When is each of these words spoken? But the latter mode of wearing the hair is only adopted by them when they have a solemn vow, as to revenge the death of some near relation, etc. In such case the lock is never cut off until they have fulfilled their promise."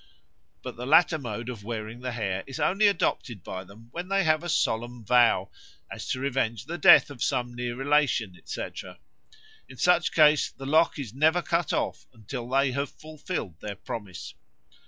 But 0.63 0.77
the 0.77 0.87
latter 0.87 1.19
mode 1.19 1.47
of 1.47 1.63
wearing 1.63 1.99
the 1.99 2.13
hair 2.13 2.43
is 2.47 2.59
only 2.59 2.87
adopted 2.87 3.43
by 3.43 3.63
them 3.63 3.89
when 3.91 4.07
they 4.07 4.23
have 4.23 4.43
a 4.43 4.49
solemn 4.49 5.05
vow, 5.05 5.51
as 5.91 6.07
to 6.09 6.19
revenge 6.19 6.65
the 6.65 6.79
death 6.79 7.11
of 7.11 7.21
some 7.23 7.53
near 7.53 7.75
relation, 7.75 8.35
etc. 8.35 8.97
In 9.69 9.77
such 9.77 10.11
case 10.11 10.49
the 10.49 10.65
lock 10.65 10.97
is 10.97 11.13
never 11.13 11.43
cut 11.43 11.71
off 11.71 12.07
until 12.13 12.49
they 12.49 12.71
have 12.71 12.89
fulfilled 12.89 13.59
their 13.59 13.75
promise." 13.75 14.33